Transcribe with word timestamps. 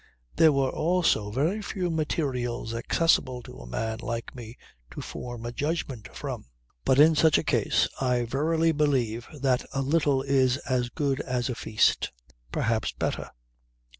There 0.37 0.51
were 0.51 0.71
also 0.71 1.29
very 1.29 1.61
few 1.61 1.91
materials 1.91 2.73
accessible 2.73 3.43
to 3.43 3.59
a 3.59 3.67
man 3.67 3.99
like 3.99 4.33
me 4.33 4.57
to 4.89 4.99
form 4.99 5.45
a 5.45 5.51
judgment 5.51 6.07
from. 6.15 6.45
But 6.85 6.97
in 6.99 7.13
such 7.13 7.37
a 7.37 7.43
case 7.43 7.87
I 7.99 8.25
verify 8.25 8.71
believe 8.71 9.27
that 9.39 9.63
a 9.73 9.83
little 9.83 10.23
is 10.23 10.57
as 10.67 10.89
good 10.89 11.19
as 11.19 11.49
a 11.49 11.53
feast 11.55 12.11
perhaps 12.51 12.91
better. 12.93 13.29